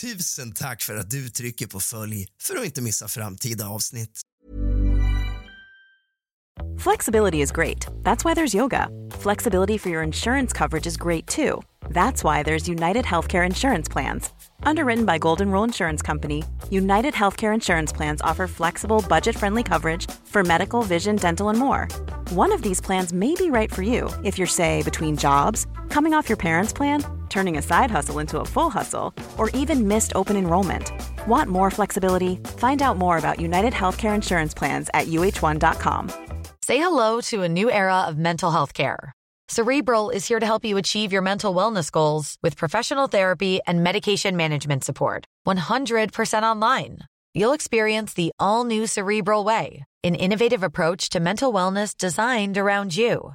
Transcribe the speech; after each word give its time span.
Tusen 0.00 0.52
tack 0.52 0.82
för 0.82 0.96
att 0.96 1.10
du 1.10 1.28
trycker 1.28 1.66
på 1.66 1.80
följ 1.80 2.26
för 2.42 2.56
att 2.56 2.64
inte 2.64 2.82
missa 2.82 3.08
framtida 3.08 3.68
avsnitt. 3.68 4.20
Flexibility 6.78 7.40
is 7.40 7.52
great. 7.52 7.86
That's 8.02 8.24
why 8.24 8.34
there's 8.34 8.54
yoga. 8.54 8.88
Flexibility 9.22 9.78
for 9.78 9.90
your 9.90 10.02
insurance 10.02 10.52
coverage 10.52 10.86
is 10.86 10.96
great 10.96 11.26
too. 11.26 11.62
That's 11.90 12.22
why 12.22 12.42
there's 12.42 12.68
United 12.68 13.04
Healthcare 13.04 13.46
Insurance 13.46 13.92
Plans. 13.92 14.30
Underwritten 14.62 15.04
by 15.04 15.18
Golden 15.18 15.50
Rule 15.50 15.64
Insurance 15.64 16.02
Company, 16.02 16.44
United 16.70 17.14
Healthcare 17.14 17.54
Insurance 17.54 17.96
Plans 17.96 18.20
offer 18.20 18.46
flexible, 18.46 19.04
budget 19.08 19.36
friendly 19.36 19.62
coverage 19.62 20.06
for 20.24 20.44
medical, 20.44 20.82
vision, 20.82 21.16
dental, 21.16 21.48
and 21.48 21.58
more. 21.58 21.88
One 22.30 22.52
of 22.52 22.62
these 22.62 22.80
plans 22.80 23.12
may 23.12 23.34
be 23.34 23.50
right 23.50 23.72
for 23.74 23.82
you 23.82 24.10
if 24.24 24.38
you're, 24.38 24.46
say, 24.46 24.82
between 24.82 25.16
jobs, 25.16 25.66
coming 25.88 26.14
off 26.14 26.28
your 26.28 26.38
parents' 26.38 26.72
plan, 26.72 27.02
turning 27.28 27.58
a 27.58 27.62
side 27.62 27.90
hustle 27.90 28.18
into 28.18 28.40
a 28.40 28.44
full 28.44 28.70
hustle, 28.70 29.14
or 29.36 29.50
even 29.50 29.88
missed 29.88 30.12
open 30.14 30.36
enrollment. 30.36 30.92
Want 31.26 31.50
more 31.50 31.70
flexibility? 31.70 32.36
Find 32.56 32.82
out 32.82 32.96
more 32.96 33.18
about 33.18 33.40
United 33.40 33.72
Healthcare 33.72 34.14
Insurance 34.14 34.54
Plans 34.54 34.90
at 34.94 35.08
uh1.com. 35.08 36.10
Say 36.62 36.78
hello 36.78 37.20
to 37.22 37.42
a 37.42 37.48
new 37.48 37.70
era 37.70 38.02
of 38.02 38.18
mental 38.18 38.50
health 38.50 38.74
care. 38.74 39.12
Cerebral 39.50 40.10
is 40.10 40.28
here 40.28 40.38
to 40.38 40.44
help 40.44 40.64
you 40.64 40.76
achieve 40.76 41.10
your 41.10 41.22
mental 41.22 41.54
wellness 41.54 41.90
goals 41.90 42.36
with 42.42 42.58
professional 42.58 43.06
therapy 43.06 43.60
and 43.66 43.82
medication 43.82 44.36
management 44.36 44.84
support. 44.84 45.24
100% 45.46 46.42
online. 46.42 46.98
You'll 47.32 47.54
experience 47.54 48.12
the 48.12 48.30
all 48.38 48.64
new 48.64 48.86
Cerebral 48.86 49.44
Way, 49.44 49.84
an 50.04 50.14
innovative 50.14 50.62
approach 50.62 51.08
to 51.10 51.20
mental 51.20 51.50
wellness 51.50 51.96
designed 51.96 52.58
around 52.58 52.94
you. 52.94 53.34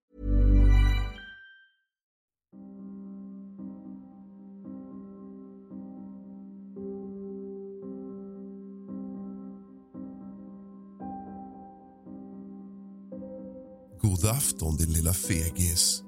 God 14.21 14.29
afton 14.29 14.75
din 14.75 14.93
lilla 14.93 15.13
fegis 15.13 16.03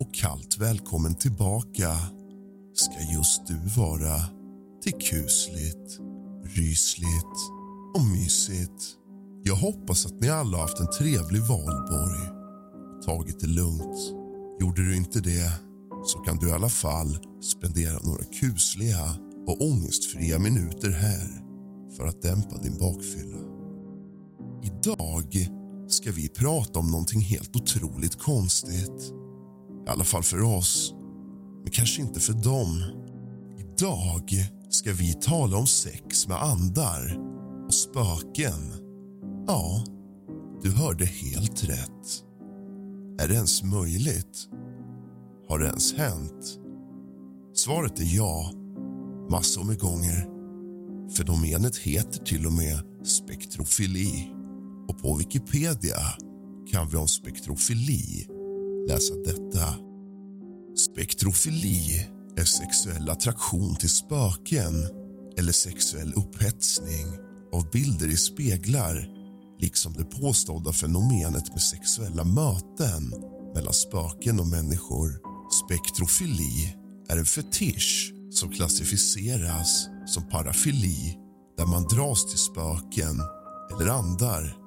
och 0.00 0.14
kallt 0.14 0.58
välkommen 0.58 1.14
tillbaka 1.14 1.96
ska 2.74 3.12
just 3.14 3.46
du 3.46 3.54
vara 3.76 4.20
till 4.82 4.92
kusligt, 4.92 6.00
rysligt 6.44 7.36
och 7.94 8.04
mysigt. 8.04 8.96
Jag 9.42 9.54
hoppas 9.54 10.06
att 10.06 10.20
ni 10.20 10.28
alla 10.28 10.58
haft 10.58 10.80
en 10.80 10.90
trevlig 10.98 11.40
valborg 11.40 12.28
och 12.96 13.02
tagit 13.02 13.40
det 13.40 13.46
lugnt. 13.46 14.14
Gjorde 14.60 14.82
du 14.82 14.96
inte 14.96 15.20
det 15.20 15.52
så 16.04 16.18
kan 16.18 16.36
du 16.36 16.48
i 16.48 16.52
alla 16.52 16.68
fall 16.68 17.18
spendera 17.42 17.98
några 18.02 18.24
kusliga 18.24 19.16
och 19.46 19.62
ångestfria 19.62 20.38
minuter 20.38 20.90
här 20.90 21.42
för 21.96 22.06
att 22.06 22.22
dämpa 22.22 22.58
din 22.62 22.78
bakfylla. 22.78 23.38
Idag 24.62 25.48
ska 25.88 26.12
vi 26.12 26.28
prata 26.28 26.78
om 26.78 26.90
någonting 26.90 27.20
helt 27.20 27.56
otroligt 27.56 28.18
konstigt. 28.18 29.12
I 29.86 29.90
alla 29.90 30.04
fall 30.04 30.22
för 30.22 30.42
oss, 30.42 30.94
men 31.62 31.70
kanske 31.70 32.02
inte 32.02 32.20
för 32.20 32.32
dem. 32.32 32.82
Idag 33.58 34.30
ska 34.70 34.92
vi 34.92 35.14
tala 35.14 35.56
om 35.56 35.66
sex 35.66 36.28
med 36.28 36.42
andar 36.42 37.18
och 37.66 37.74
spöken. 37.74 38.72
Ja, 39.46 39.84
du 40.62 40.70
hörde 40.70 41.04
helt 41.04 41.64
rätt. 41.64 42.24
Är 43.20 43.28
det 43.28 43.34
ens 43.34 43.62
möjligt? 43.62 44.48
Har 45.48 45.58
det 45.58 45.66
ens 45.66 45.94
hänt? 45.94 46.58
Svaret 47.54 48.00
är 48.00 48.16
ja, 48.16 48.50
massor 49.30 49.64
med 49.64 49.78
gånger. 49.78 50.28
Fenomenet 51.16 51.76
heter 51.76 52.24
till 52.24 52.46
och 52.46 52.52
med 52.52 52.78
spektrofili 53.04 54.33
och 54.88 55.02
på 55.02 55.16
Wikipedia 55.16 56.00
kan 56.70 56.88
vi 56.88 56.96
om 56.96 57.08
spektrofili 57.08 58.26
läsa 58.88 59.14
detta. 59.14 59.74
Spektrofili 60.76 62.08
är 62.36 62.44
sexuell 62.44 63.10
attraktion 63.10 63.76
till 63.76 63.90
spöken 63.90 64.74
eller 65.38 65.52
sexuell 65.52 66.12
upphetsning 66.16 67.06
av 67.52 67.70
bilder 67.70 68.08
i 68.08 68.16
speglar 68.16 69.08
liksom 69.58 69.92
det 69.92 70.04
påstådda 70.04 70.72
fenomenet 70.72 71.48
med 71.48 71.60
sexuella 71.62 72.24
möten 72.24 73.14
mellan 73.54 73.72
spöken 73.72 74.40
och 74.40 74.46
människor. 74.46 75.10
Spektrofili 75.64 76.76
är 77.08 77.16
en 77.16 77.24
fetisch 77.24 78.14
som 78.30 78.50
klassificeras 78.50 79.88
som 80.06 80.28
parafili 80.28 81.18
där 81.56 81.66
man 81.66 81.82
dras 81.82 82.26
till 82.26 82.38
spöken 82.38 83.20
eller 83.72 83.90
andar. 83.90 84.63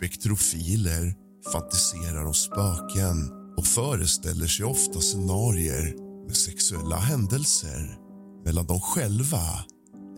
Spektrofiler 0.00 1.14
fantiserar 1.52 2.26
om 2.26 2.34
spöken 2.34 3.30
och 3.56 3.66
föreställer 3.66 4.46
sig 4.46 4.66
ofta 4.66 5.00
scenarier 5.00 5.94
med 6.26 6.36
sexuella 6.36 6.96
händelser 6.96 7.98
mellan 8.44 8.66
dem 8.66 8.80
själva 8.80 9.64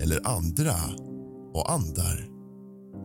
eller 0.00 0.26
andra 0.26 0.74
och 1.54 1.72
andar. 1.72 2.28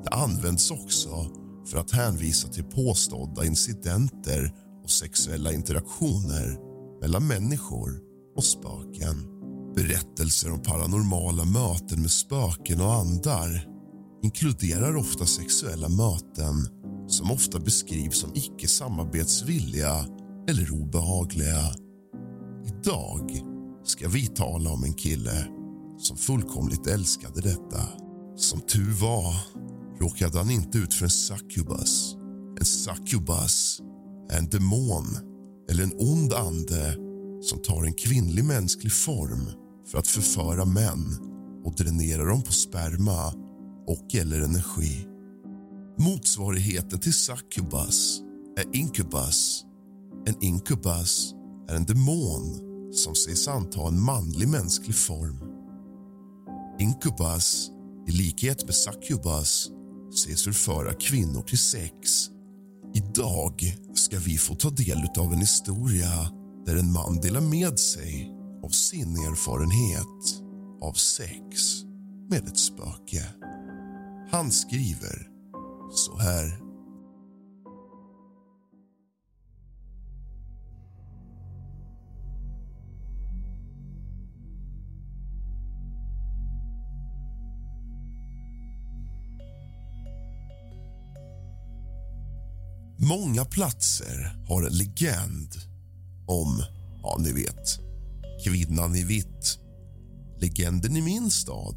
Det 0.04 0.10
används 0.10 0.72
också 0.72 1.28
för 1.72 1.78
att 1.78 1.92
hänvisa 1.92 2.48
till 2.48 2.64
påstådda 2.64 3.46
incidenter 3.46 4.54
och 4.84 4.92
sexuella 4.92 5.54
interaktioner 5.54 6.58
mellan 7.02 7.28
människor 7.28 8.00
och 8.36 8.44
spöken. 8.44 9.28
Berättelser 9.76 10.52
om 10.52 10.62
paranormala 10.62 11.46
möten 11.46 12.02
med 12.02 12.12
spöken 12.12 12.82
och 12.82 12.94
andar 12.94 13.77
inkluderar 14.24 14.96
ofta 14.96 15.26
sexuella 15.26 15.90
möten 15.90 16.68
som 17.08 17.32
ofta 17.32 17.60
beskrivs 17.60 18.20
som 18.20 18.32
icke 18.36 18.68
samarbetsvilliga 18.68 20.06
eller 20.50 20.72
obehagliga. 20.72 21.74
Idag 22.66 23.42
ska 23.84 24.08
vi 24.08 24.28
tala 24.28 24.70
om 24.70 24.84
en 24.84 24.94
kille 24.94 25.48
som 26.00 26.18
fullkomligt 26.18 26.88
älskade 26.88 27.42
detta. 27.42 27.82
Som 28.36 28.62
tur 28.62 28.92
var 28.92 29.36
råkade 30.00 30.38
han 30.38 30.52
inte 30.52 30.78
ut 30.78 30.94
för 30.94 31.06
en 31.06 31.10
succubus. 31.10 32.16
En 32.60 32.66
succubus 32.66 33.82
är 34.30 34.38
en 34.38 34.50
demon 34.50 35.06
eller 35.70 35.84
en 35.84 35.94
ond 35.98 36.34
ande 36.34 36.96
som 37.42 37.62
tar 37.62 37.84
en 37.84 37.94
kvinnlig 37.94 38.46
mänsklig 38.46 38.92
form 38.92 39.50
för 39.92 39.98
att 39.98 40.08
förföra 40.08 40.66
män 40.66 41.18
och 41.66 41.76
dränera 41.76 42.26
dem 42.26 42.42
på 42.42 42.52
sperma 42.52 43.34
och 43.88 44.16
eller 44.16 44.42
energi. 44.42 45.08
Motsvarigheten 46.00 47.00
till 47.00 47.14
succubus 47.14 48.22
är 48.58 48.76
incubus. 48.76 49.66
En 50.26 50.44
incubus 50.44 51.34
är 51.70 51.76
en 51.76 51.86
demon 51.86 52.68
som 52.92 53.16
sägs 53.16 53.48
anta 53.48 53.88
en 53.88 54.02
manlig 54.02 54.48
mänsklig 54.48 54.96
form. 54.96 55.40
Incubus, 56.80 57.72
i 58.08 58.12
likhet 58.12 58.66
med 58.66 58.76
succubus, 58.76 59.72
sägs 60.24 60.44
förföra 60.44 60.94
kvinnor 60.94 61.42
till 61.42 61.60
sex. 61.60 62.30
Idag 62.94 63.78
ska 63.94 64.20
vi 64.20 64.38
få 64.38 64.56
ta 64.56 64.70
del 64.70 64.98
av 65.18 65.34
en 65.34 65.40
historia 65.40 66.32
där 66.66 66.76
en 66.76 66.92
man 66.92 67.22
delar 67.22 67.42
med 67.42 67.80
sig 67.80 68.32
av 68.64 68.70
sin 68.70 69.16
erfarenhet 69.16 70.44
av 70.82 70.94
sex 70.94 71.84
med 72.30 72.48
ett 72.48 72.58
spöke. 72.58 73.47
Han 74.32 74.52
skriver 74.52 75.28
så 75.92 76.18
här. 76.18 76.68
Många 93.00 93.46
platser 93.46 94.36
har 94.48 94.64
en 94.64 94.78
legend 94.78 95.56
om, 96.28 96.64
ja 97.04 97.18
ni 97.20 97.32
vet, 97.32 97.80
kvinnan 98.44 98.96
i 98.96 99.04
vitt. 99.04 99.60
Legenden 100.40 100.96
i 100.96 101.02
min 101.02 101.32
stad 101.32 101.76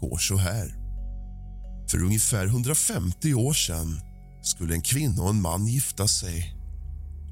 går 0.00 0.18
så 0.18 0.36
här. 0.36 0.79
För 1.90 2.02
ungefär 2.02 2.46
150 2.46 3.34
år 3.34 3.52
sedan 3.52 4.00
skulle 4.42 4.74
en 4.74 4.82
kvinna 4.82 5.22
och 5.22 5.30
en 5.30 5.42
man 5.42 5.66
gifta 5.66 6.08
sig. 6.08 6.56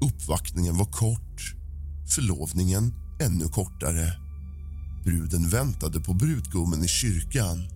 Uppvaktningen 0.01 0.77
var 0.77 0.85
kort, 0.85 1.55
förlovningen 2.15 2.93
ännu 3.21 3.45
kortare. 3.45 4.13
Bruden 5.05 5.49
väntade 5.49 5.99
på 5.99 6.13
brudgummen 6.13 6.83
i 6.83 6.87
kyrkan, 6.87 7.67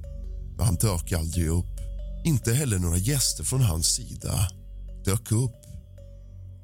men 0.57 0.65
han 0.65 0.75
dök 0.75 1.12
aldrig 1.12 1.47
upp. 1.47 1.80
Inte 2.25 2.53
heller 2.53 2.80
några 2.80 2.97
gäster 2.97 3.44
från 3.44 3.62
hans 3.62 3.88
sida 3.88 4.47
dök 5.06 5.31
upp. 5.31 5.62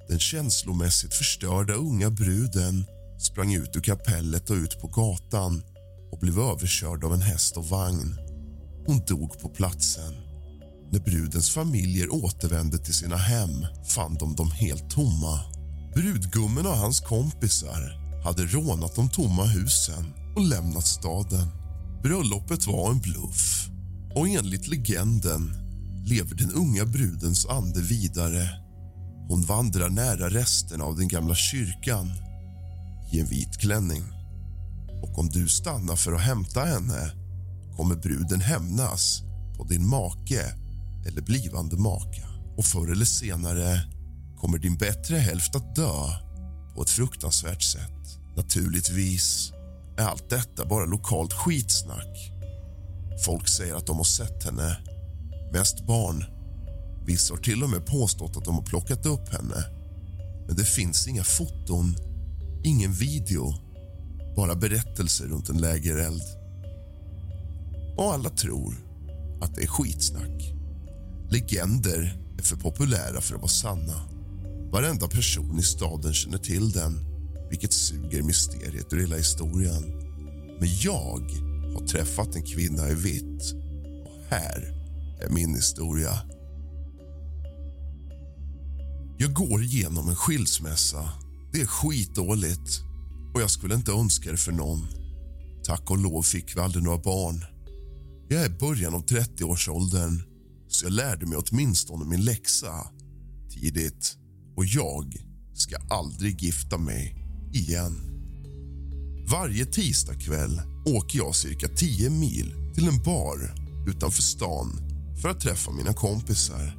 Den 0.10 0.20
känslomässigt 0.20 1.14
förstörda 1.14 1.74
unga 1.74 2.10
bruden 2.10 2.86
sprang 3.20 3.54
ut 3.54 3.76
ur 3.76 3.82
kapellet 3.82 4.50
och 4.50 4.56
ut 4.56 4.82
på 4.82 4.88
gatan 4.88 5.64
och 6.12 6.20
blev 6.20 6.40
överkörd 6.40 7.04
av 7.04 7.14
en 7.14 7.22
häst 7.22 7.58
och 7.58 7.66
vagn. 7.66 8.29
Hon 8.90 9.02
dog 9.08 9.40
på 9.40 9.50
platsen. 9.50 10.14
När 10.92 11.00
brudens 11.00 11.50
familjer 11.50 12.14
återvände 12.14 12.78
till 12.78 12.94
sina 12.94 13.18
hem 13.18 13.66
fann 13.88 14.16
de 14.16 14.36
dem 14.36 14.52
helt 14.52 14.90
tomma. 14.90 15.40
Brudgummen 15.94 16.66
och 16.66 16.78
hans 16.78 17.00
kompisar 17.00 18.00
hade 18.24 18.46
rånat 18.46 18.96
de 18.96 19.10
tomma 19.10 19.46
husen 19.46 20.14
och 20.36 20.42
lämnat 20.42 20.88
staden. 20.88 21.48
Bröllopet 22.04 22.68
var 22.68 22.92
en 22.92 23.00
bluff 23.00 23.70
och 24.16 24.28
enligt 24.28 24.68
legenden 24.68 25.52
lever 26.06 26.36
den 26.36 26.52
unga 26.52 26.86
brudens 26.86 27.46
ande 27.46 27.82
vidare. 27.82 28.50
Hon 29.28 29.42
vandrar 29.42 29.90
nära 29.90 30.30
resterna 30.30 30.84
av 30.84 30.98
den 30.98 31.08
gamla 31.08 31.36
kyrkan 31.36 32.12
i 33.12 33.20
en 33.20 33.28
vit 33.28 33.58
klänning. 33.58 34.04
Och 35.04 35.20
om 35.20 35.30
du 35.30 35.48
stannar 35.48 35.96
för 35.96 36.14
att 36.14 36.22
hämta 36.22 36.66
henne 36.66 37.19
kommer 37.80 37.96
bruden 37.96 38.42
hämnas 38.42 39.22
på 39.58 39.64
din 39.64 39.88
make 39.88 40.54
eller 41.06 41.22
blivande 41.22 41.78
maka. 41.78 42.28
Och 42.58 42.66
förr 42.66 42.92
eller 42.92 43.06
senare 43.06 43.82
kommer 44.38 44.58
din 44.58 44.78
bättre 44.78 45.16
hälft 45.16 45.56
att 45.56 45.76
dö 45.76 45.94
på 46.76 46.82
ett 46.82 46.90
fruktansvärt 46.90 47.62
sätt. 47.62 48.20
Naturligtvis 48.36 49.52
är 49.98 50.04
allt 50.04 50.30
detta 50.30 50.66
bara 50.66 50.86
lokalt 50.86 51.34
skitsnack. 51.34 52.32
Folk 53.26 53.48
säger 53.48 53.76
att 53.76 53.88
de 53.88 53.98
har 53.98 54.04
sett 54.04 54.44
henne. 54.44 54.78
Mest 55.54 55.88
barn. 55.88 56.26
Vissa 57.06 57.34
har 57.34 57.42
till 57.42 57.64
och 57.64 57.70
med 57.70 57.86
påstått 57.86 58.38
att 58.38 58.46
de 58.46 58.56
har 58.56 58.64
plockat 58.64 59.06
upp 59.06 59.30
henne. 59.30 59.64
Men 60.48 60.56
det 60.56 60.66
finns 60.66 61.08
inga 61.08 61.24
foton, 61.24 61.96
ingen 62.64 62.94
video 62.94 63.54
bara 64.36 64.56
berättelser 64.56 65.26
runt 65.26 65.50
en 65.50 65.58
lägereld. 65.58 66.39
Och 68.00 68.14
alla 68.14 68.30
tror 68.30 68.76
att 69.42 69.56
det 69.56 69.64
är 69.64 69.68
skitsnack. 69.68 70.54
Legender 71.30 72.18
är 72.38 72.44
för 72.44 72.56
populära 72.56 73.22
för 73.22 73.36
att 73.36 73.42
vara 73.42 73.48
sanna. 73.48 74.02
Varenda 74.72 75.08
person 75.08 75.60
i 75.60 75.64
staden 75.64 76.14
känner 76.14 76.38
till 76.38 76.72
den 76.72 77.00
vilket 77.50 77.74
suger 77.74 78.24
mysteriet 78.24 78.94
ur 78.94 79.00
hela 79.00 79.16
historien. 79.16 79.84
Men 80.60 80.70
jag 80.82 81.22
har 81.74 81.88
träffat 81.88 82.36
en 82.36 82.44
kvinna 82.44 82.90
i 82.90 82.94
vitt 82.94 83.54
och 84.06 84.24
här 84.30 84.74
är 85.22 85.30
min 85.30 85.56
historia. 85.56 86.22
Jag 89.18 89.34
går 89.34 89.64
igenom 89.64 90.10
en 90.10 90.16
skilsmässa. 90.16 91.10
Det 91.54 91.62
är 91.62 91.66
skitdåligt 91.66 92.82
och 93.34 93.42
jag 93.42 93.50
skulle 93.50 93.76
inte 93.76 93.92
önska 93.92 94.32
det 94.32 94.38
för 94.38 94.52
någon. 94.52 94.88
Tack 95.64 95.92
och 95.92 95.98
lov 95.98 96.22
fick 96.22 96.56
vi 96.56 96.62
aldrig 96.62 96.84
några 96.84 96.98
barn. 96.98 97.46
Jag 98.32 98.42
är 98.42 98.46
i 98.46 98.58
början 98.60 98.94
av 98.94 99.06
30-årsåldern 99.06 100.22
så 100.68 100.86
jag 100.86 100.94
lärde 100.94 101.26
mig 101.26 101.38
åtminstone 101.38 102.06
min 102.06 102.24
läxa 102.24 102.88
tidigt. 103.50 104.18
Och 104.56 104.66
jag 104.66 105.16
ska 105.54 105.76
aldrig 105.90 106.42
gifta 106.42 106.78
mig 106.78 107.16
igen. 107.54 107.96
Varje 109.32 109.66
tisdagkväll 109.66 110.62
åker 110.86 111.18
jag 111.18 111.36
cirka 111.36 111.68
10 111.68 112.10
mil 112.10 112.54
till 112.76 112.88
en 112.88 113.04
bar 113.04 113.56
utanför 113.88 114.22
stan 114.22 114.72
för 115.22 115.30
att 115.30 115.42
träffa 115.42 115.72
mina 115.72 115.94
kompisar. 115.94 116.78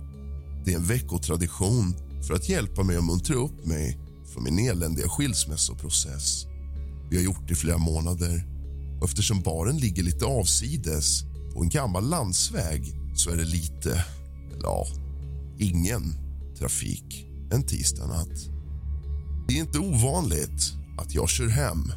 Det 0.64 0.72
är 0.72 0.76
en 0.76 0.86
veckotradition 0.86 1.94
för 2.26 2.34
att 2.34 2.48
hjälpa 2.48 2.82
mig 2.82 2.96
att 2.96 3.04
muntra 3.04 3.34
upp 3.34 3.66
mig 3.66 3.98
från 4.32 4.44
min 4.44 4.58
eländiga 4.58 5.08
skilsmässoprocess. 5.08 6.46
Vi 7.10 7.16
har 7.16 7.24
gjort 7.24 7.48
det 7.48 7.52
i 7.52 7.56
flera 7.56 7.78
månader 7.78 8.44
och 9.00 9.08
eftersom 9.08 9.40
baren 9.40 9.78
ligger 9.78 10.02
lite 10.02 10.24
avsides 10.24 11.29
på 11.52 11.62
en 11.62 11.68
gammal 11.68 12.08
landsväg 12.08 12.94
så 13.14 13.30
är 13.30 13.36
det 13.36 13.44
lite, 13.44 14.04
eller 14.52 14.62
ja, 14.62 14.86
ingen 15.58 16.14
trafik 16.58 17.26
en 17.50 17.62
tisdagnatt. 17.62 18.48
Det 19.48 19.54
är 19.54 19.58
inte 19.58 19.78
ovanligt 19.78 20.72
att 20.98 21.14
jag 21.14 21.28
kör 21.28 21.48
hem 21.48 21.92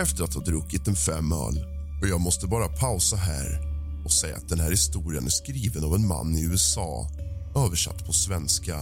efter 0.00 0.24
att 0.24 0.34
ha 0.34 0.40
druckit 0.40 0.88
en 0.88 0.96
fem 0.96 1.32
öl 1.32 1.64
och 2.02 2.08
jag 2.08 2.20
måste 2.20 2.46
bara 2.46 2.68
pausa 2.68 3.16
här 3.16 3.68
och 4.04 4.12
säga 4.12 4.36
att 4.36 4.48
den 4.48 4.60
här 4.60 4.70
historien 4.70 5.26
är 5.26 5.30
skriven 5.30 5.84
av 5.84 5.94
en 5.94 6.06
man 6.06 6.36
i 6.36 6.42
USA 6.42 7.10
översatt 7.56 8.06
på 8.06 8.12
svenska. 8.12 8.80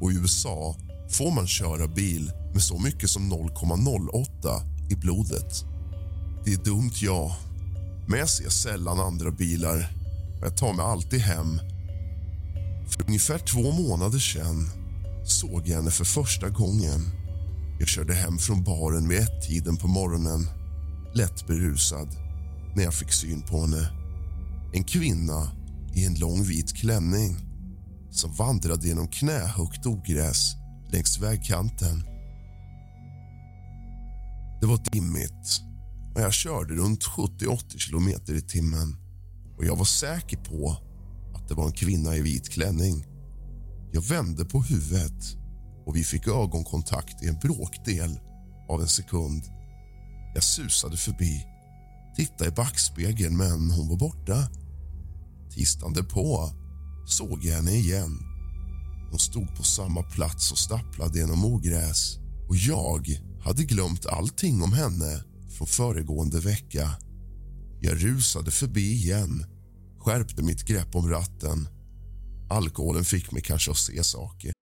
Och 0.00 0.12
I 0.12 0.14
USA 0.14 0.76
får 1.10 1.30
man 1.30 1.46
köra 1.46 1.86
bil 1.86 2.32
med 2.52 2.62
så 2.62 2.78
mycket 2.78 3.10
som 3.10 3.32
0,08 3.32 4.60
i 4.90 4.96
blodet. 4.96 5.64
Det 6.44 6.52
är 6.52 6.64
dumt, 6.64 6.92
ja, 6.94 7.36
men 8.06 8.18
jag 8.18 8.28
ser 8.28 8.48
sällan 8.48 9.00
andra 9.00 9.30
bilar 9.30 9.96
och 10.40 10.46
jag 10.46 10.56
tar 10.56 10.72
mig 10.72 10.86
alltid 10.86 11.20
hem. 11.20 11.60
För 12.88 13.06
ungefär 13.06 13.38
två 13.38 13.72
månader 13.72 14.18
sen 14.18 14.70
såg 15.24 15.62
jag 15.68 15.76
henne 15.76 15.90
för 15.90 16.04
första 16.04 16.48
gången. 16.48 17.00
Jag 17.78 17.88
körde 17.88 18.14
hem 18.14 18.38
från 18.38 18.64
baren 18.64 19.08
vid 19.08 19.18
ett-tiden 19.18 19.76
på 19.76 19.88
morgonen 19.88 20.46
lätt 21.14 21.46
berusad 21.46 22.08
när 22.74 22.84
jag 22.84 22.94
fick 22.94 23.12
syn 23.12 23.42
på 23.42 23.60
henne. 23.60 23.88
En 24.72 24.84
kvinna 24.84 25.50
i 25.94 26.04
en 26.04 26.14
lång 26.14 26.42
vit 26.42 26.76
klänning 26.76 27.36
som 28.10 28.32
vandrade 28.32 28.88
genom 28.88 29.08
knähögt 29.08 29.86
ogräs 29.86 30.54
längs 30.92 31.18
vägkanten. 31.18 32.04
Det 34.60 34.66
var 34.66 34.92
dimmigt 34.92 35.73
men 36.14 36.22
jag 36.22 36.32
körde 36.32 36.74
runt 36.74 37.04
70-80 37.04 37.78
kilometer 37.78 38.34
i 38.34 38.42
timmen 38.42 38.96
och 39.56 39.64
jag 39.64 39.76
var 39.76 39.84
säker 39.84 40.36
på 40.36 40.76
att 41.34 41.48
det 41.48 41.54
var 41.54 41.66
en 41.66 41.72
kvinna 41.72 42.16
i 42.16 42.20
vit 42.20 42.48
klänning. 42.48 43.06
Jag 43.92 44.02
vände 44.02 44.44
på 44.44 44.62
huvudet 44.62 45.36
och 45.86 45.96
vi 45.96 46.04
fick 46.04 46.26
ögonkontakt 46.26 47.22
i 47.22 47.28
en 47.28 47.38
bråkdel 47.38 48.18
av 48.68 48.80
en 48.80 48.88
sekund. 48.88 49.42
Jag 50.34 50.42
susade 50.42 50.96
förbi, 50.96 51.46
tittade 52.16 52.50
i 52.50 52.52
backspegeln, 52.52 53.36
men 53.36 53.70
hon 53.70 53.88
var 53.88 53.96
borta. 53.96 54.48
Tisdagen 55.50 56.06
på 56.06 56.50
såg 57.06 57.44
jag 57.44 57.54
henne 57.54 57.72
igen. 57.72 58.18
Hon 59.10 59.18
stod 59.18 59.56
på 59.56 59.62
samma 59.62 60.02
plats 60.02 60.52
och 60.52 60.58
stapplade 60.58 61.18
genom 61.18 61.44
ogräs 61.44 62.18
och 62.48 62.56
jag 62.56 63.06
hade 63.44 63.64
glömt 63.64 64.06
allting 64.06 64.62
om 64.62 64.72
henne 64.72 65.24
från 65.54 65.66
föregående 65.66 66.40
vecka. 66.40 66.90
Jag 67.80 68.04
rusade 68.04 68.50
förbi 68.50 68.92
igen, 68.92 69.44
skärpte 69.98 70.42
mitt 70.42 70.64
grepp 70.64 70.96
om 70.96 71.10
ratten. 71.10 71.68
Alkoholen 72.50 73.04
fick 73.04 73.32
mig 73.32 73.42
kanske 73.42 73.70
att 73.70 73.76
se 73.76 74.04
saker. 74.04 74.52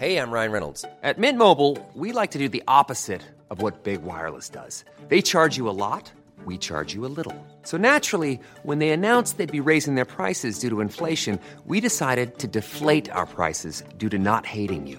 Hej, 0.00 0.12
jag 0.12 0.28
Ryan 0.28 0.52
Reynolds. 0.52 0.82
På 0.82 1.20
Mint 1.20 1.38
Mobile, 1.38 1.76
we 1.94 2.20
like 2.20 2.32
to 2.32 2.38
do 2.38 2.48
the 2.48 2.62
opposite 2.66 3.20
of 3.50 3.62
what 3.62 3.84
Big 3.84 4.00
Wireless 4.02 4.50
does. 4.50 4.84
They 5.08 5.22
charge 5.22 5.58
you 5.58 5.68
a 5.68 5.72
lot, 5.72 6.12
we 6.46 6.56
charge 6.58 6.94
you 6.94 7.06
a 7.06 7.12
little. 7.16 7.34
So 7.64 7.76
naturally, 7.76 8.40
when 8.62 8.78
they 8.78 8.90
announced 8.90 9.36
they'd 9.36 9.64
be 9.64 9.70
raising 9.70 9.96
their 9.96 10.06
prices 10.06 10.58
due 10.58 10.70
to 10.70 10.80
inflation, 10.80 11.38
we 11.66 11.80
decided 11.80 12.38
to 12.38 12.46
deflate 12.46 13.10
our 13.12 13.26
prices 13.26 13.84
due 13.98 14.08
to 14.08 14.18
not 14.18 14.46
hating 14.46 14.86
you. 14.86 14.98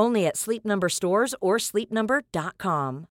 Only 0.00 0.26
at 0.26 0.36
Sleep 0.36 0.64
Number 0.64 0.88
stores 0.88 1.34
or 1.40 1.58
sleepnumber.com. 1.58 3.06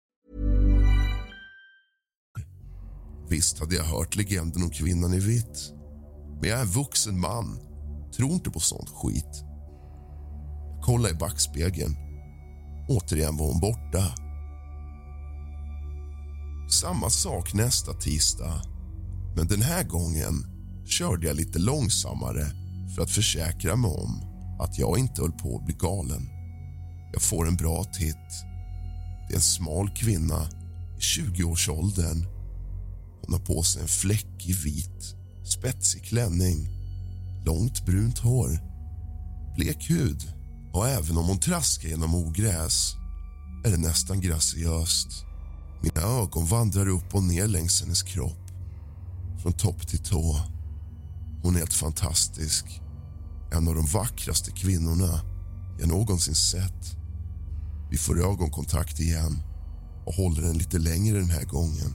Visst 3.30 3.58
hade 3.58 3.74
jag 3.74 3.84
hört 3.84 4.16
legenden 4.16 4.62
om 4.62 4.70
kvinnan 4.70 5.14
i 5.14 5.18
vitt. 5.18 5.72
Men 6.40 6.50
jag 6.50 6.58
är 6.58 6.62
en 6.62 6.68
vuxen 6.68 7.20
man. 7.20 7.58
Tror 8.16 8.32
inte 8.32 8.50
på 8.50 8.60
sånt 8.60 8.88
skit. 8.88 9.44
Jag 10.74 10.82
kollade 10.84 11.14
i 11.14 11.16
backspegeln. 11.16 11.96
Återigen 12.88 13.36
var 13.36 13.46
hon 13.46 13.60
borta. 13.60 14.14
Samma 16.70 17.10
sak 17.10 17.54
nästa 17.54 17.92
tisdag. 17.92 18.62
Men 19.36 19.46
den 19.46 19.62
här 19.62 19.84
gången 19.84 20.34
körde 20.86 21.26
jag 21.26 21.36
lite 21.36 21.58
långsammare 21.58 22.46
för 22.94 23.02
att 23.02 23.10
försäkra 23.10 23.76
mig 23.76 23.90
om 23.90 24.22
att 24.60 24.78
jag 24.78 24.98
inte 24.98 25.22
höll 25.22 25.32
på 25.32 25.56
att 25.56 25.64
bli 25.64 25.74
galen. 25.74 26.39
Jag 27.12 27.22
får 27.22 27.48
en 27.48 27.56
bra 27.56 27.84
titt. 27.84 28.44
Det 29.28 29.34
är 29.34 29.36
en 29.36 29.42
smal 29.42 29.90
kvinna 29.90 30.48
i 30.98 31.00
20-årsåldern. 31.00 32.26
Hon 33.22 33.32
har 33.32 33.46
på 33.46 33.62
sig 33.62 33.82
en 33.82 33.88
fläckig 33.88 34.54
vit, 34.54 35.14
spetsig 35.44 36.04
klänning 36.04 36.80
långt 37.44 37.86
brunt 37.86 38.18
hår, 38.18 38.60
blek 39.56 39.90
hud 39.90 40.32
och 40.72 40.88
även 40.88 41.18
om 41.18 41.26
hon 41.26 41.38
traskar 41.38 41.88
genom 41.88 42.14
ogräs 42.14 42.94
är 43.64 43.70
det 43.70 43.76
nästan 43.76 44.20
graciöst. 44.20 45.24
Mina 45.82 46.00
ögon 46.00 46.46
vandrar 46.46 46.88
upp 46.88 47.14
och 47.14 47.22
ner 47.22 47.46
längs 47.46 47.82
hennes 47.82 48.02
kropp, 48.02 48.50
från 49.42 49.52
topp 49.52 49.88
till 49.88 49.98
tå. 49.98 50.40
Hon 51.42 51.54
är 51.54 51.58
helt 51.58 51.74
fantastisk. 51.74 52.80
En 53.52 53.68
av 53.68 53.74
de 53.74 53.86
vackraste 53.86 54.50
kvinnorna 54.50 55.20
jag 55.78 55.88
någonsin 55.88 56.34
sett. 56.34 56.99
Vi 57.90 57.96
får 57.96 58.20
ögonkontakt 58.20 59.00
igen 59.00 59.42
och 60.06 60.14
håller 60.14 60.42
den 60.42 60.58
lite 60.58 60.78
längre 60.78 61.18
den 61.18 61.30
här 61.30 61.44
gången. 61.44 61.94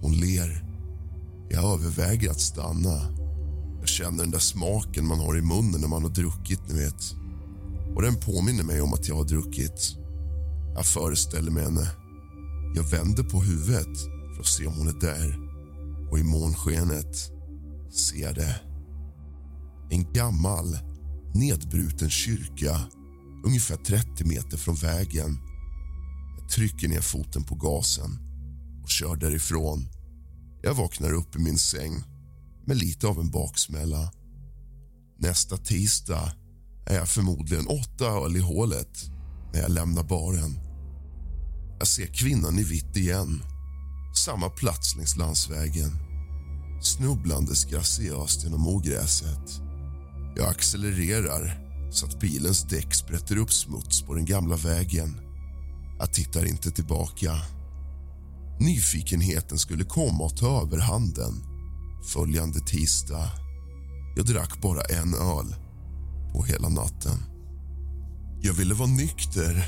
Hon 0.00 0.12
ler. 0.12 0.64
Jag 1.50 1.64
överväger 1.64 2.30
att 2.30 2.40
stanna. 2.40 3.00
Jag 3.80 3.88
känner 3.88 4.18
den 4.18 4.30
där 4.30 4.38
smaken 4.38 5.06
man 5.06 5.18
har 5.18 5.38
i 5.38 5.42
munnen 5.42 5.80
när 5.80 5.88
man 5.88 6.02
har 6.02 6.10
druckit, 6.10 6.60
ni 6.68 6.74
vet. 6.74 7.14
Och 7.94 8.02
den 8.02 8.16
påminner 8.16 8.64
mig 8.64 8.80
om 8.80 8.92
att 8.94 9.08
jag 9.08 9.16
har 9.16 9.24
druckit. 9.24 9.96
Jag 10.74 10.86
föreställer 10.86 11.50
mig 11.50 11.64
henne. 11.64 11.90
Jag 12.74 12.82
vänder 12.82 13.22
på 13.22 13.40
huvudet 13.40 13.98
för 14.34 14.40
att 14.40 14.46
se 14.46 14.66
om 14.66 14.74
hon 14.74 14.88
är 14.88 15.00
där. 15.00 15.38
Och 16.10 16.18
i 16.18 16.22
månskenet 16.22 17.16
ser 17.92 18.22
jag 18.22 18.34
det. 18.34 18.60
En 19.90 20.12
gammal, 20.12 20.78
nedbruten 21.34 22.10
kyrka 22.10 22.80
ungefär 23.46 23.76
30 23.76 24.24
meter 24.24 24.56
från 24.56 24.74
vägen. 24.74 25.38
Jag 26.38 26.48
trycker 26.48 26.88
ner 26.88 27.00
foten 27.00 27.42
på 27.42 27.54
gasen 27.54 28.18
och 28.82 28.90
kör 28.90 29.16
därifrån. 29.16 29.88
Jag 30.62 30.74
vaknar 30.74 31.12
upp 31.12 31.36
i 31.36 31.38
min 31.38 31.58
säng 31.58 32.02
med 32.66 32.76
lite 32.76 33.06
av 33.06 33.20
en 33.20 33.30
baksmälla. 33.30 34.12
Nästa 35.18 35.56
tisdag 35.56 36.32
är 36.86 36.94
jag 36.94 37.08
förmodligen 37.08 37.66
åtta 37.66 38.06
öl 38.06 38.36
i 38.36 38.40
hålet 38.40 39.10
när 39.52 39.60
jag 39.60 39.70
lämnar 39.70 40.02
baren. 40.02 40.58
Jag 41.78 41.88
ser 41.88 42.06
kvinnan 42.06 42.58
i 42.58 42.62
vitt 42.62 42.96
igen. 42.96 43.42
Samma 44.24 44.48
plats 44.48 44.96
längs 44.96 45.16
landsvägen. 45.16 45.90
Snubblandes 46.82 47.64
graciöst 47.64 48.44
genom 48.44 48.68
ogräset. 48.68 49.60
Jag 50.36 50.48
accelererar 50.48 51.65
så 51.90 52.06
att 52.06 52.20
bilens 52.20 52.62
däck 52.62 52.94
sprätter 52.94 53.36
upp 53.36 53.52
smuts 53.52 54.02
på 54.02 54.14
den 54.14 54.24
gamla 54.24 54.56
vägen. 54.56 55.20
Jag 55.98 56.12
tittar 56.12 56.44
inte 56.44 56.70
tillbaka. 56.70 57.32
Nyfikenheten 58.60 59.58
skulle 59.58 59.84
komma 59.84 60.24
och 60.24 60.36
ta 60.36 60.62
över 60.62 60.78
handen 60.78 61.34
följande 62.12 62.60
tisdag. 62.60 63.30
Jag 64.16 64.26
drack 64.26 64.62
bara 64.62 64.80
en 64.82 65.14
öl 65.14 65.54
på 66.32 66.44
hela 66.44 66.68
natten. 66.68 67.18
Jag 68.42 68.52
ville 68.52 68.74
vara 68.74 68.88
nykter, 68.88 69.66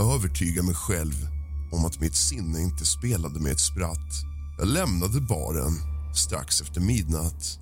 övertyga 0.00 0.62
mig 0.62 0.74
själv 0.74 1.28
om 1.72 1.84
att 1.84 2.00
mitt 2.00 2.16
sinne 2.16 2.60
inte 2.60 2.84
spelade 2.84 3.40
med 3.40 3.52
ett 3.52 3.60
spratt. 3.60 4.10
Jag 4.58 4.68
lämnade 4.68 5.20
baren 5.20 5.72
strax 6.14 6.60
efter 6.60 6.80
midnatt 6.80 7.58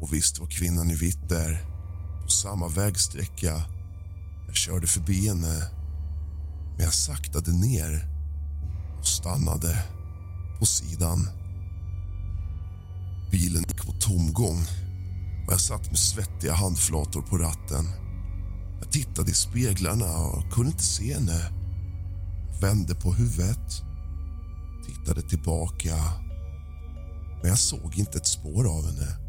och 0.00 0.12
visst 0.12 0.38
var 0.38 0.46
kvinnan 0.46 0.90
i 0.90 0.94
vitt 0.94 1.28
där 1.28 1.73
samma 2.34 2.68
vägsträcka. 2.68 3.62
Jag 4.46 4.56
körde 4.56 4.86
förbi 4.86 5.28
henne, 5.28 5.70
men 6.76 6.84
jag 6.84 6.94
saktade 6.94 7.52
ner 7.52 8.08
och 8.98 9.06
stannade 9.06 9.84
på 10.58 10.66
sidan. 10.66 11.28
Bilen 13.30 13.64
gick 13.68 13.86
på 13.86 13.92
tomgång 13.92 14.60
och 15.46 15.52
jag 15.52 15.60
satt 15.60 15.86
med 15.86 15.98
svettiga 15.98 16.54
handflator 16.54 17.22
på 17.22 17.38
ratten. 17.38 17.88
Jag 18.80 18.92
tittade 18.92 19.30
i 19.30 19.34
speglarna 19.34 20.16
och 20.16 20.52
kunde 20.52 20.70
inte 20.70 20.84
se 20.84 21.14
henne. 21.14 21.50
Jag 22.52 22.60
vände 22.60 22.94
på 22.94 23.12
huvudet, 23.12 23.82
tittade 24.86 25.22
tillbaka 25.22 25.96
men 27.44 27.48
jag 27.48 27.58
såg 27.58 27.98
inte 27.98 28.18
ett 28.18 28.26
spår 28.26 28.68
av 28.68 28.86
henne. 28.86 29.23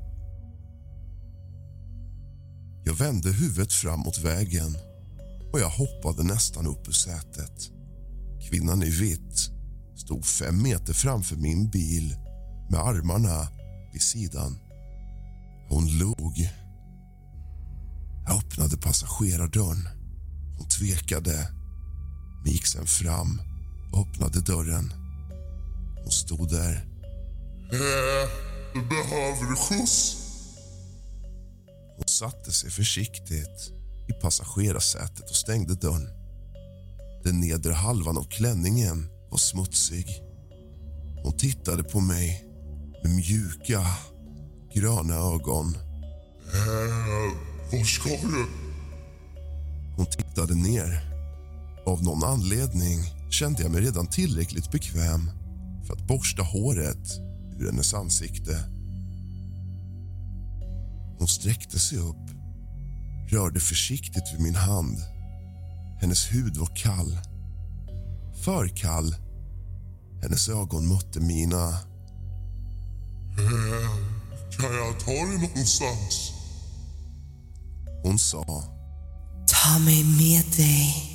Jag 2.88 2.94
vände 2.94 3.32
huvudet 3.32 3.74
fram 3.74 4.00
mot 4.00 4.18
vägen 4.18 4.77
och 5.54 5.60
jag 5.60 5.70
hoppade 5.70 6.24
nästan 6.24 6.68
upp 6.68 6.88
ur 6.88 6.92
sätet. 6.92 7.72
Kvinnan 8.50 8.84
i 8.84 8.89
vitt 8.89 9.50
stod 9.96 10.25
fem 10.25 10.62
meter 10.62 10.94
framför 10.94 11.36
min 11.36 11.70
bil 11.70 12.15
med 12.70 12.80
armarna 12.80 13.48
vid 13.94 14.01
sidan. 14.01 14.60
Hon 15.70 15.98
log. 15.98 16.50
Jag 18.27 18.38
öppnade 18.38 18.77
passagerardörren. 18.77 19.88
Hon 20.58 20.68
tvekade, 20.68 21.50
men 22.44 22.51
gick 22.51 22.68
sen 22.68 22.86
fram 22.86 23.42
och 23.94 24.08
öppnade 24.08 24.42
dörren. 24.42 24.94
Hon 26.04 26.12
stod 26.12 26.50
där. 26.50 26.75
Äh, 27.72 28.30
behöver 28.89 29.50
du 29.50 29.56
skjuts? 29.56 30.25
Satte 32.20 32.52
sig 32.52 32.72
försiktigt 32.72 33.72
i 34.08 34.14
passagerarsätet 34.14 35.30
och 35.30 35.36
stängde 35.36 35.76
dörren. 35.76 36.10
Den 37.24 37.40
nedre 37.40 37.74
halvan 37.74 38.18
av 38.18 38.24
klänningen 38.24 39.10
var 39.32 39.38
smutsig. 39.38 40.22
Hon 41.24 41.38
tittade 41.38 41.84
på 41.84 42.00
mig 42.00 42.46
med 43.04 43.16
mjuka, 43.16 43.82
gröna 44.74 45.16
ögon. 45.16 45.76
Äh, 46.54 47.72
var 47.72 47.84
ska 47.84 48.10
du? 48.10 48.46
Hon 49.98 50.06
tittade 50.06 50.56
ner. 50.56 51.14
Av 51.86 52.04
någon 52.04 52.24
anledning 52.24 53.00
kände 53.32 53.62
jag 53.62 53.72
mig 53.72 53.82
redan 53.82 54.08
tillräckligt 54.08 54.72
bekväm 54.72 55.32
för 55.88 55.94
att 55.94 56.08
borsta 56.08 56.44
håret 56.44 57.18
ur 57.60 57.66
hennes 57.66 57.94
ansikte. 57.94 58.75
Hon 61.18 61.28
sträckte 61.28 61.80
sig 61.80 61.98
upp, 61.98 62.30
rörde 63.30 63.60
försiktigt 63.60 64.34
vid 64.34 64.42
min 64.42 64.56
hand. 64.56 64.98
Hennes 66.02 66.34
hud 66.34 66.58
var 66.58 66.76
kall. 66.76 67.18
För 68.44 68.68
kall. 68.68 69.16
Hennes 70.22 70.50
ögon 70.50 70.88
mötte 70.88 71.20
mina. 71.20 71.80
Kan 74.58 74.74
jag 74.74 75.00
ta 75.00 75.12
dig 75.12 75.38
någonstans? 75.38 76.32
Hon 78.04 78.20
sa, 78.20 78.64
Ta 79.48 79.80
mig 79.80 80.04
med 80.04 80.44
dig. 80.58 81.12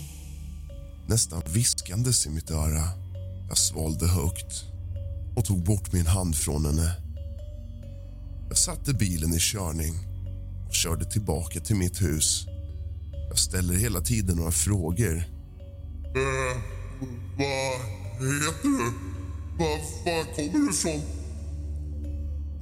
nästan 1.07 1.43
viskandes 1.47 2.27
i 2.27 2.31
mitt 2.31 2.51
öra. 2.51 2.85
Jag 3.49 3.59
svalde 3.59 4.07
högt 4.09 4.65
och 5.37 5.45
tog 5.45 5.65
bort 5.65 5.93
min 5.93 6.07
hand 6.07 6.37
från 6.37 6.67
henne. 6.67 6.97
Jag 8.51 8.59
satte 8.59 8.95
bilen 8.95 9.33
i 9.33 9.39
körning 9.39 9.95
och 10.69 10.75
körde 10.75 11.05
tillbaka 11.05 11.61
till 11.61 11.77
mitt 11.77 12.03
hus. 12.03 12.47
Jag 13.29 13.39
ställer 13.39 13.75
hela 13.75 14.01
tiden 14.01 14.37
några 14.37 14.51
frågor. 14.51 15.17
Eh, 15.17 16.63
vad 17.39 17.47
heter 17.47 18.63
du? 18.63 18.93
Var, 19.59 19.79
var 20.05 20.35
kommer 20.35 20.53
du 20.53 20.71
ifrån? 20.71 21.01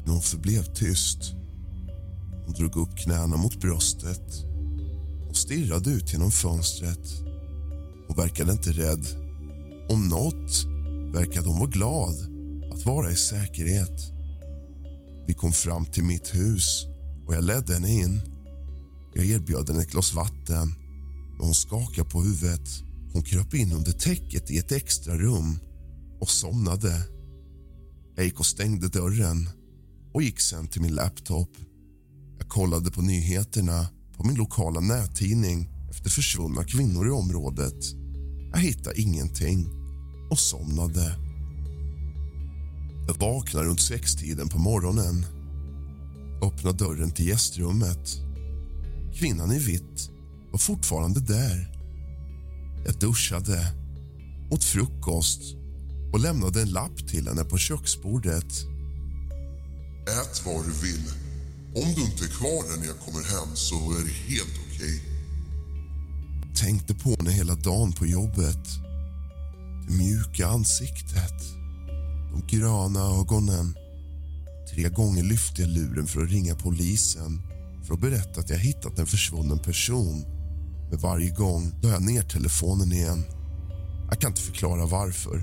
Men 0.02 0.10
hon 0.10 0.22
förblev 0.22 0.62
tyst. 0.74 1.18
Hon 2.44 2.54
drog 2.54 2.76
upp 2.76 2.96
knäna 2.98 3.36
mot 3.36 3.60
bröstet 3.60 4.44
och 5.28 5.36
stirrade 5.36 5.90
ut 5.90 6.12
genom 6.12 6.30
fönstret. 6.30 7.08
Hon 8.08 8.16
verkade 8.16 8.52
inte 8.52 8.70
rädd. 8.70 9.06
Om 9.88 10.08
nåt 10.08 10.64
verkade 11.14 11.48
hon 11.48 11.58
vara 11.58 11.70
glad 11.70 12.14
att 12.72 12.86
vara 12.86 13.10
i 13.10 13.16
säkerhet. 13.16 14.17
Vi 15.28 15.34
kom 15.34 15.52
fram 15.52 15.84
till 15.84 16.04
mitt 16.04 16.34
hus 16.34 16.86
och 17.26 17.34
jag 17.34 17.44
ledde 17.44 17.74
henne 17.74 17.92
in. 17.92 18.20
Jag 19.14 19.26
erbjöd 19.26 19.68
henne 19.68 19.82
ett 19.82 19.90
glas 19.90 20.14
vatten, 20.14 20.74
men 21.30 21.46
hon 21.46 21.54
skakade 21.54 22.10
på 22.10 22.22
huvudet. 22.22 22.68
Hon 23.12 23.22
kröp 23.22 23.54
in 23.54 23.72
under 23.72 23.92
täcket 23.92 24.50
i 24.50 24.58
ett 24.58 24.72
extra 24.72 25.14
rum 25.16 25.58
och 26.20 26.30
somnade. 26.30 27.02
Jag 28.16 28.24
gick 28.24 28.40
och 28.40 28.46
stängde 28.46 28.88
dörren 28.88 29.48
och 30.12 30.22
gick 30.22 30.40
sen 30.40 30.68
till 30.68 30.82
min 30.82 30.94
laptop. 30.94 31.50
Jag 32.38 32.48
kollade 32.48 32.90
på 32.90 33.02
nyheterna 33.02 33.86
på 34.16 34.24
min 34.24 34.36
lokala 34.36 34.80
nättidning 34.80 35.68
efter 35.90 36.10
försvunna 36.10 36.64
kvinnor 36.64 37.08
i 37.08 37.10
området. 37.10 37.84
Jag 38.52 38.58
hittade 38.58 39.00
ingenting 39.00 39.68
och 40.30 40.38
somnade. 40.38 41.27
Jag 43.08 43.14
vaknade 43.14 43.66
runt 43.66 43.80
sextiden 43.80 44.48
på 44.48 44.58
morgonen. 44.58 45.26
Öppnade 46.42 46.84
dörren 46.84 47.10
till 47.10 47.28
gästrummet. 47.28 48.08
Kvinnan 49.14 49.52
i 49.52 49.58
vitt 49.58 50.10
var 50.50 50.58
fortfarande 50.58 51.20
där. 51.20 51.78
Jag 52.86 52.94
duschade, 52.94 53.72
åt 54.50 54.64
frukost 54.64 55.40
och 56.12 56.20
lämnade 56.20 56.62
en 56.62 56.70
lapp 56.70 57.08
till 57.08 57.28
henne 57.28 57.44
på 57.44 57.58
köksbordet. 57.58 58.52
Ät 60.06 60.42
vad 60.46 60.64
du 60.64 60.72
vill. 60.72 61.04
Om 61.74 61.94
du 61.94 62.02
inte 62.02 62.24
är 62.24 62.28
kvar 62.28 62.78
när 62.78 62.86
jag 62.86 62.98
kommer 62.98 63.24
hem 63.24 63.56
så 63.56 63.74
är 63.74 64.04
det 64.04 64.34
helt 64.34 64.60
okej. 64.66 65.02
Tänkte 66.56 66.94
på 66.94 67.10
henne 67.18 67.30
hela 67.30 67.54
dagen 67.54 67.92
på 67.92 68.06
jobbet. 68.06 68.68
Det 69.88 69.94
mjuka 69.94 70.46
ansiktet, 70.46 71.57
de 72.38 72.56
gröna 72.56 73.00
ögonen. 73.00 73.74
Tre 74.74 74.88
gånger 74.88 75.22
lyfte 75.22 75.62
jag 75.62 75.70
luren 75.70 76.06
för 76.06 76.22
att 76.22 76.30
ringa 76.30 76.54
polisen 76.54 77.42
för 77.86 77.94
att 77.94 78.00
berätta 78.00 78.40
att 78.40 78.50
jag 78.50 78.58
hittat 78.58 78.98
en 78.98 79.06
försvunnen 79.06 79.58
person. 79.58 80.24
Men 80.90 80.98
varje 80.98 81.30
gång 81.30 81.72
la 81.82 81.88
jag 81.88 82.02
ner 82.02 82.22
telefonen 82.22 82.92
igen. 82.92 83.24
Jag 84.10 84.20
kan 84.20 84.30
inte 84.30 84.42
förklara 84.42 84.86
varför. 84.86 85.42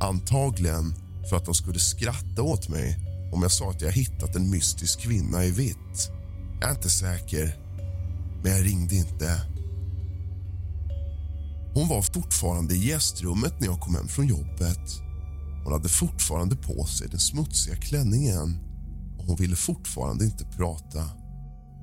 Antagligen 0.00 0.94
för 1.30 1.36
att 1.36 1.44
de 1.44 1.54
skulle 1.54 1.78
skratta 1.78 2.42
åt 2.42 2.68
mig 2.68 2.98
om 3.32 3.42
jag 3.42 3.52
sa 3.52 3.70
att 3.70 3.80
jag 3.80 3.92
hittat 3.92 4.36
en 4.36 4.50
mystisk 4.50 5.00
kvinna 5.00 5.44
i 5.44 5.50
vitt. 5.50 6.10
Jag 6.60 6.70
är 6.70 6.74
inte 6.74 6.90
säker, 6.90 7.58
men 8.42 8.52
jag 8.52 8.64
ringde 8.64 8.94
inte. 8.94 9.40
Hon 11.74 11.88
var 11.88 12.02
fortfarande 12.02 12.74
i 12.74 12.88
gästrummet 12.88 13.60
när 13.60 13.66
jag 13.66 13.80
kom 13.80 13.94
hem 13.94 14.08
från 14.08 14.26
jobbet. 14.26 15.03
Hon 15.64 15.72
hade 15.72 15.88
fortfarande 15.88 16.56
på 16.56 16.84
sig 16.84 17.08
den 17.08 17.20
smutsiga 17.20 17.76
klänningen 17.76 18.58
och 19.18 19.24
hon 19.24 19.36
ville 19.36 19.56
fortfarande 19.56 20.24
inte 20.24 20.44
prata. 20.44 21.10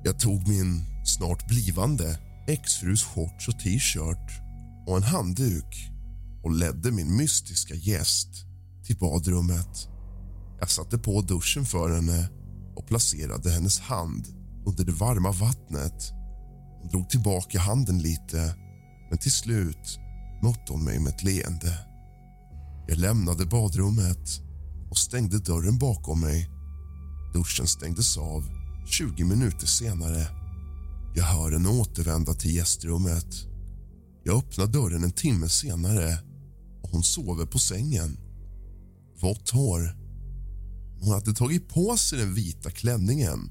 Jag 0.04 0.20
tog 0.20 0.48
min 0.48 0.84
snart 1.04 1.46
blivande 1.46 2.18
exfrus 2.48 3.04
shorts 3.04 3.48
och 3.48 3.58
t-shirt 3.58 4.42
och 4.86 4.96
en 4.96 5.02
handduk 5.02 5.90
och 6.42 6.50
ledde 6.50 6.90
min 6.90 7.16
mystiska 7.16 7.74
gäst 7.74 8.28
till 8.84 8.96
badrummet. 8.98 9.88
Jag 10.60 10.70
satte 10.70 10.98
på 10.98 11.20
duschen 11.20 11.64
för 11.64 11.94
henne 11.94 12.28
och 12.76 12.86
placerade 12.86 13.50
hennes 13.50 13.80
hand 13.80 14.26
under 14.66 14.84
det 14.84 14.92
varma 14.92 15.32
vattnet. 15.32 16.12
Hon 16.80 16.88
drog 16.88 17.10
tillbaka 17.10 17.58
handen 17.58 17.98
lite, 17.98 18.54
men 19.10 19.18
till 19.18 19.32
slut 19.32 19.98
mötte 20.42 20.72
hon 20.72 20.84
mig 20.84 20.98
med 20.98 21.14
ett 21.14 21.22
leende. 21.22 21.91
Jag 22.86 22.98
lämnade 22.98 23.46
badrummet 23.46 24.40
och 24.90 24.98
stängde 24.98 25.38
dörren 25.38 25.78
bakom 25.78 26.20
mig. 26.20 26.50
Duschen 27.34 27.66
stängdes 27.66 28.16
av 28.16 28.44
20 28.86 29.24
minuter 29.24 29.66
senare. 29.66 30.26
Jag 31.14 31.24
hör 31.24 31.52
henne 31.52 31.68
återvända 31.68 32.34
till 32.34 32.54
gästrummet. 32.54 33.46
Jag 34.24 34.36
öppnar 34.36 34.66
dörren 34.66 35.04
en 35.04 35.12
timme 35.12 35.48
senare 35.48 36.18
och 36.82 36.90
hon 36.90 37.02
sover 37.02 37.46
på 37.46 37.58
sängen. 37.58 38.18
Vått 39.20 39.50
hår. 39.50 39.96
Hon 41.00 41.12
hade 41.12 41.32
tagit 41.32 41.68
på 41.68 41.96
sig 41.96 42.18
den 42.18 42.34
vita 42.34 42.70
klänningen. 42.70 43.50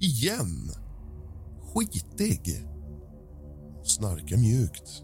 Igen! 0.00 0.70
Skitig. 1.74 2.66
Hon 3.76 3.86
snarkar 3.86 4.36
mjukt. 4.36 5.02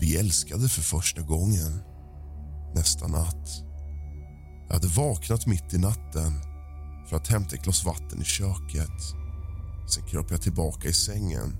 Vi 0.00 0.16
älskade 0.16 0.68
för 0.68 0.82
första 0.82 1.22
gången. 1.22 1.87
Nästa 2.74 3.06
natt. 3.06 3.64
Jag 4.66 4.74
hade 4.74 4.88
vaknat 4.88 5.46
mitt 5.46 5.74
i 5.74 5.78
natten 5.78 6.32
för 7.08 7.16
att 7.16 7.28
hämta 7.28 7.56
ett 7.56 7.62
glas 7.62 7.84
vatten 7.84 8.22
i 8.22 8.24
köket. 8.24 9.02
Sen 9.88 10.02
kröp 10.06 10.30
jag 10.30 10.42
tillbaka 10.42 10.88
i 10.88 10.92
sängen. 10.92 11.56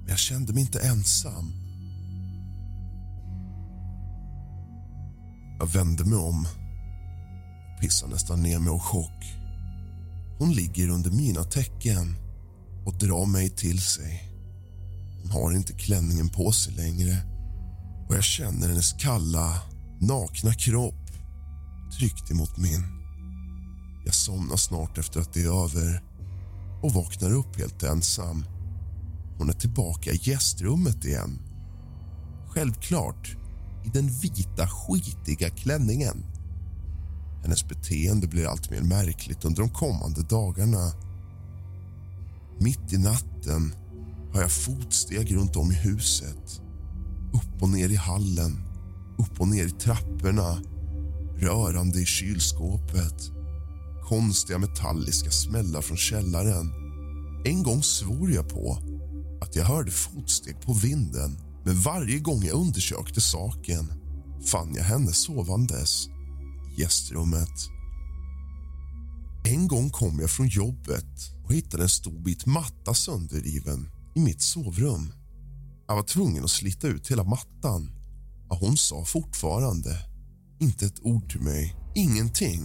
Men 0.00 0.08
jag 0.08 0.18
kände 0.18 0.52
mig 0.52 0.62
inte 0.62 0.80
ensam. 0.80 1.52
Jag 5.58 5.66
vände 5.66 6.04
mig 6.04 6.18
om 6.18 6.46
och 7.74 7.80
pissade 7.80 8.12
nästan 8.12 8.42
ner 8.42 8.58
mig 8.58 8.70
av 8.70 8.78
chock. 8.78 9.24
Hon 10.38 10.52
ligger 10.52 10.88
under 10.88 11.10
mina 11.10 11.44
täcken 11.44 12.16
och 12.86 12.98
drar 12.98 13.26
mig 13.26 13.50
till 13.50 13.80
sig. 13.80 14.24
Hon 15.22 15.30
har 15.30 15.52
inte 15.52 15.72
klänningen 15.72 16.28
på 16.28 16.52
sig 16.52 16.74
längre 16.74 17.16
och 18.08 18.16
jag 18.16 18.24
känner 18.24 18.68
hennes 18.68 18.92
kalla, 18.92 19.60
nakna 20.00 20.54
kropp 20.54 21.10
tryckt 21.98 22.30
emot 22.30 22.56
min. 22.56 22.84
Jag 24.04 24.14
somnar 24.14 24.56
snart 24.56 24.98
efter 24.98 25.20
att 25.20 25.32
det 25.32 25.40
är 25.40 25.64
över 25.64 26.02
och 26.82 26.92
vaknar 26.92 27.32
upp 27.32 27.56
helt 27.58 27.82
ensam. 27.82 28.44
Hon 29.38 29.48
är 29.48 29.52
tillbaka 29.52 30.12
i 30.12 30.20
gästrummet 30.22 31.04
igen. 31.04 31.38
Självklart 32.48 33.36
i 33.84 33.88
den 33.88 34.08
vita, 34.08 34.68
skitiga 34.68 35.50
klänningen. 35.50 36.24
Hennes 37.42 37.68
beteende 37.68 38.26
blir 38.26 38.46
allt 38.46 38.70
mer 38.70 38.82
märkligt 38.82 39.44
under 39.44 39.62
de 39.62 39.70
kommande 39.70 40.22
dagarna. 40.22 40.92
Mitt 42.60 42.92
i 42.92 42.98
natten 42.98 43.74
har 44.32 44.40
jag 44.40 44.52
fotsteg 44.52 45.36
runt 45.36 45.56
om 45.56 45.72
i 45.72 45.74
huset. 45.74 46.62
Upp 47.32 47.62
och 47.62 47.68
ner 47.68 47.88
i 47.88 47.96
hallen, 47.96 48.69
upp 49.20 49.40
och 49.40 49.48
ner 49.48 49.66
i 49.66 49.70
trapporna 49.70 50.58
rörande 51.36 52.00
i 52.00 52.04
kylskåpet 52.06 53.40
konstiga 54.10 54.58
metalliska 54.58 55.30
smällar 55.30 55.80
från 55.80 55.96
källaren. 55.96 56.72
En 57.44 57.62
gång 57.62 57.82
svor 57.82 58.32
jag 58.32 58.48
på 58.48 58.78
att 59.42 59.56
jag 59.56 59.64
hörde 59.64 59.90
fotsteg 59.90 60.60
på 60.60 60.72
vinden 60.72 61.38
men 61.64 61.80
varje 61.80 62.18
gång 62.18 62.44
jag 62.44 62.56
undersökte 62.56 63.20
saken 63.20 63.92
fann 64.46 64.74
jag 64.74 64.84
henne 64.84 65.12
sovandes 65.12 66.08
i 66.76 66.80
gästrummet. 66.80 67.68
En 69.44 69.68
gång 69.68 69.90
kom 69.90 70.20
jag 70.20 70.30
från 70.30 70.48
jobbet 70.48 71.34
och 71.44 71.54
hittade 71.54 71.82
en 71.82 71.88
stor 71.88 72.20
bit 72.20 72.46
matta 72.46 72.94
sönderriven 72.94 73.90
i 74.14 74.20
mitt 74.20 74.42
sovrum. 74.42 75.12
Jag 75.86 75.94
var 75.96 76.02
tvungen 76.02 76.44
att 76.44 76.50
slita 76.50 76.88
ut 76.88 77.10
hela 77.10 77.24
mattan. 77.24 77.99
Hon 78.50 78.76
sa 78.76 79.04
fortfarande 79.04 79.98
inte 80.60 80.86
ett 80.86 81.00
ord 81.02 81.30
till 81.30 81.40
mig, 81.40 81.76
ingenting 81.94 82.62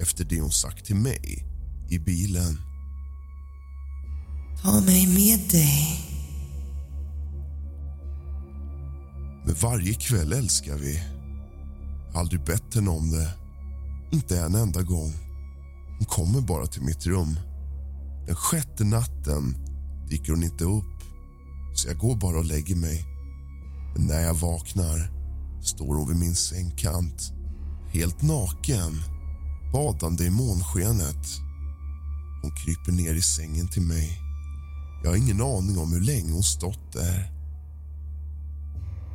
efter 0.00 0.24
det 0.24 0.40
hon 0.40 0.52
sagt 0.52 0.84
till 0.86 0.96
mig 0.96 1.46
i 1.90 1.98
bilen. 1.98 2.58
Ta 4.62 4.80
mig 4.80 5.06
med 5.06 5.50
dig. 5.50 6.00
Men 9.44 9.54
varje 9.54 9.94
kväll 9.94 10.32
älskar 10.32 10.76
vi. 10.76 11.02
Aldrig 12.14 12.44
bett 12.44 12.74
henne 12.74 12.90
om 12.90 13.10
det. 13.10 13.30
Inte 14.12 14.40
en 14.40 14.54
enda 14.54 14.82
gång. 14.82 15.12
Hon 15.98 16.06
kommer 16.06 16.40
bara 16.40 16.66
till 16.66 16.82
mitt 16.82 17.06
rum. 17.06 17.36
Den 18.26 18.36
sjätte 18.36 18.84
natten 18.84 19.54
dyker 20.08 20.32
hon 20.32 20.42
inte 20.42 20.64
upp 20.64 21.00
så 21.74 21.88
jag 21.88 21.98
går 21.98 22.16
bara 22.16 22.38
och 22.38 22.44
lägger 22.44 22.76
mig. 22.76 23.04
Men 23.94 24.06
när 24.06 24.20
jag 24.20 24.34
vaknar 24.34 25.19
står 25.62 25.94
hon 25.94 26.08
vid 26.08 26.16
min 26.16 26.34
sängkant 26.34 27.32
helt 27.92 28.22
naken 28.22 29.02
badande 29.72 30.24
i 30.24 30.30
månskenet. 30.30 31.26
Hon 32.42 32.50
kryper 32.50 32.92
ner 32.92 33.14
i 33.14 33.22
sängen 33.22 33.68
till 33.68 33.82
mig. 33.82 34.18
Jag 35.02 35.10
har 35.10 35.16
ingen 35.16 35.40
aning 35.40 35.78
om 35.78 35.92
hur 35.92 36.00
länge 36.00 36.32
hon 36.32 36.42
stått 36.42 36.92
där. 36.92 37.32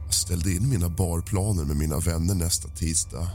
Jag 0.05 0.13
ställde 0.13 0.51
in 0.51 0.69
mina 0.69 0.89
barplaner 0.89 1.65
med 1.65 1.77
mina 1.77 1.99
vänner 1.99 2.35
nästa 2.35 2.67
tisdag. 2.67 3.29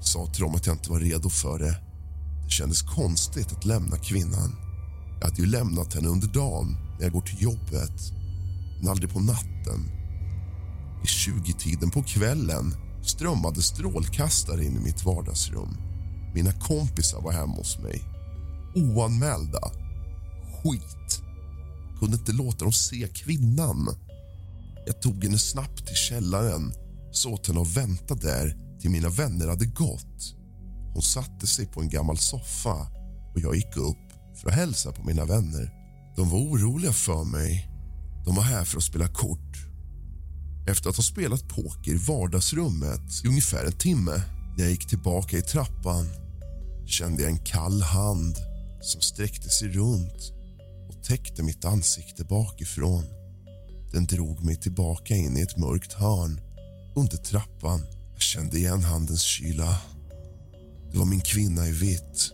Sa 0.00 0.26
till 0.26 0.42
dem 0.42 0.54
att 0.54 0.66
jag 0.66 0.74
inte 0.74 0.90
var 0.90 1.00
redo 1.00 1.30
för 1.30 1.58
det. 1.58 1.76
Det 2.44 2.50
kändes 2.50 2.82
konstigt 2.82 3.52
att 3.52 3.64
lämna 3.64 3.96
kvinnan. 3.96 4.56
Jag 5.20 5.28
hade 5.28 5.42
ju 5.42 5.46
lämnat 5.46 5.94
henne 5.94 6.08
under 6.08 6.28
dagen 6.28 6.76
när 6.98 7.02
jag 7.02 7.12
går 7.12 7.20
till 7.20 7.42
jobbet, 7.42 8.12
men 8.80 8.88
aldrig 8.88 9.10
på 9.10 9.20
natten. 9.20 9.90
I 11.06 11.08
20-tiden 11.08 11.90
på 11.90 12.02
kvällen 12.02 12.74
strömmade 13.02 13.62
strålkastare 13.62 14.64
in 14.64 14.76
i 14.76 14.80
mitt 14.80 15.04
vardagsrum. 15.04 15.76
Mina 16.34 16.52
kompisar 16.52 17.20
var 17.20 17.32
hemma 17.32 17.54
hos 17.54 17.78
mig. 17.78 18.02
Oanmälda. 18.74 19.60
Skit. 20.62 21.22
Kunde 22.00 22.16
inte 22.16 22.32
låta 22.32 22.64
dem 22.64 22.72
se 22.72 23.08
kvinnan. 23.14 23.88
Jag 24.86 25.02
tog 25.02 25.24
henne 25.24 25.38
snabbt 25.38 25.86
till 25.86 25.96
källaren, 25.96 26.72
så 27.12 27.32
åt 27.32 27.46
henne 27.46 27.60
att 27.60 27.76
vänta 27.76 28.14
där 28.14 28.56
till 28.80 28.90
mina 28.90 29.08
vänner 29.08 29.48
hade 29.48 29.66
gått. 29.66 30.34
Hon 30.94 31.02
satte 31.02 31.46
sig 31.46 31.66
på 31.66 31.80
en 31.80 31.88
gammal 31.88 32.18
soffa 32.18 32.86
och 33.34 33.40
jag 33.40 33.56
gick 33.56 33.76
upp 33.76 34.12
för 34.40 34.48
att 34.48 34.54
hälsa 34.54 34.92
på 34.92 35.04
mina 35.04 35.24
vänner. 35.24 35.72
De 36.16 36.30
var 36.30 36.38
oroliga 36.38 36.92
för 36.92 37.24
mig. 37.24 37.70
De 38.24 38.34
var 38.34 38.42
här 38.42 38.64
för 38.64 38.76
att 38.78 38.84
spela 38.84 39.08
kort. 39.08 39.65
Efter 40.66 40.90
att 40.90 40.96
ha 40.96 41.02
spelat 41.02 41.48
poker 41.48 41.92
i 41.92 41.96
vardagsrummet 41.96 43.24
i 43.24 43.28
ungefär 43.28 43.64
en 43.64 43.72
timme 43.72 44.22
när 44.56 44.64
jag 44.64 44.70
gick 44.70 44.88
tillbaka 44.88 45.38
i 45.38 45.42
trappan 45.42 46.06
kände 46.86 47.22
jag 47.22 47.30
en 47.30 47.38
kall 47.38 47.82
hand 47.82 48.36
som 48.80 49.00
sträckte 49.00 49.48
sig 49.48 49.68
runt 49.68 50.32
och 50.88 51.04
täckte 51.04 51.42
mitt 51.42 51.64
ansikte 51.64 52.24
bakifrån. 52.24 53.04
Den 53.92 54.06
drog 54.06 54.44
mig 54.44 54.56
tillbaka 54.56 55.14
in 55.14 55.36
i 55.36 55.40
ett 55.40 55.56
mörkt 55.56 55.92
hörn 55.92 56.40
under 56.96 57.16
trappan. 57.16 57.80
Jag 58.12 58.22
kände 58.22 58.58
igen 58.58 58.82
handens 58.82 59.22
kyla. 59.22 59.80
Det 60.92 60.98
var 60.98 61.06
min 61.06 61.20
kvinna 61.20 61.68
i 61.68 61.72
vitt 61.72 62.30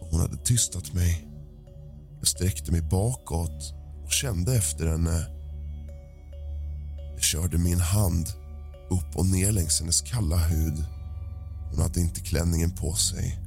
och 0.00 0.06
hon 0.10 0.20
hade 0.20 0.36
tystat 0.36 0.92
mig. 0.92 1.26
Jag 2.18 2.26
sträckte 2.26 2.72
mig 2.72 2.82
bakåt 2.82 3.74
och 4.04 4.12
kände 4.12 4.56
efter 4.56 4.86
henne. 4.86 5.39
Jag 7.20 7.24
körde 7.24 7.58
min 7.58 7.80
hand 7.80 8.28
upp 8.90 9.16
och 9.16 9.26
ner 9.26 9.52
längs 9.52 9.80
hennes 9.80 10.00
kalla 10.00 10.36
hud. 10.36 10.84
Hon 11.70 11.80
hade 11.82 12.00
inte 12.00 12.20
klänningen 12.20 12.70
på 12.70 12.94
sig. 12.94 13.38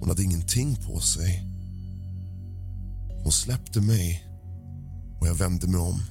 Hon 0.00 0.08
hade 0.08 0.22
ingenting 0.22 0.76
på 0.76 1.00
sig. 1.00 1.44
Hon 3.22 3.32
släppte 3.32 3.80
mig 3.80 4.24
och 5.20 5.28
jag 5.28 5.34
vände 5.34 5.66
mig 5.66 5.80
om. 5.80 6.02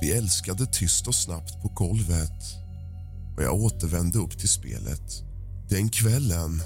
Vi 0.00 0.12
älskade 0.12 0.66
tyst 0.66 1.06
och 1.06 1.14
snabbt 1.14 1.62
på 1.62 1.68
golvet 1.68 2.42
och 3.36 3.42
jag 3.42 3.54
återvände 3.54 4.18
upp 4.18 4.38
till 4.38 4.48
spelet. 4.48 5.22
Den 5.68 5.88
kvällen 5.88 6.62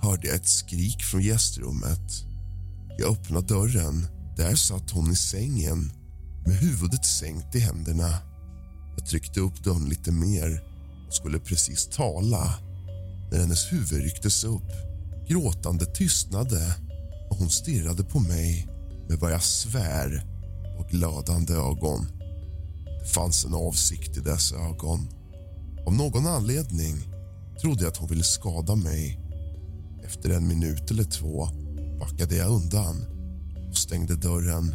hörde 0.00 0.26
jag 0.26 0.36
ett 0.36 0.48
skrik 0.48 1.02
från 1.02 1.22
gästrummet. 1.22 2.24
Jag 2.98 3.12
öppnade 3.12 3.46
dörren. 3.46 4.06
Där 4.36 4.54
satt 4.54 4.90
hon 4.90 5.12
i 5.12 5.16
sängen 5.16 5.92
med 6.46 6.56
huvudet 6.56 7.04
sänkt 7.04 7.54
i 7.54 7.58
händerna. 7.58 8.31
Jag 8.96 9.06
tryckte 9.06 9.40
upp 9.40 9.64
dörren 9.64 9.88
lite 9.88 10.12
mer 10.12 10.62
och 11.06 11.14
skulle 11.14 11.38
precis 11.38 11.88
tala 11.88 12.54
när 13.30 13.38
hennes 13.38 13.72
huvud 13.72 14.02
rycktes 14.02 14.44
upp. 14.44 14.72
Gråtande 15.28 15.86
tystnade 15.86 16.74
och 17.30 17.36
hon 17.36 17.50
stirrade 17.50 18.04
på 18.04 18.20
mig 18.20 18.68
med 19.08 19.18
vad 19.18 19.32
jag 19.32 19.42
svär 19.42 20.26
och 20.78 20.88
glödande 20.88 21.54
ögon. 21.54 22.06
Det 23.00 23.08
fanns 23.08 23.44
en 23.44 23.54
avsikt 23.54 24.16
i 24.16 24.20
dessa 24.20 24.56
ögon. 24.56 25.08
Av 25.86 25.94
någon 25.94 26.26
anledning 26.26 26.96
trodde 27.60 27.82
jag 27.82 27.90
att 27.90 27.96
hon 27.96 28.08
ville 28.08 28.24
skada 28.24 28.74
mig. 28.74 29.18
Efter 30.04 30.30
en 30.30 30.48
minut 30.48 30.90
eller 30.90 31.04
två 31.04 31.48
backade 32.00 32.36
jag 32.36 32.50
undan 32.50 33.06
och 33.70 33.76
stängde 33.76 34.16
dörren. 34.16 34.74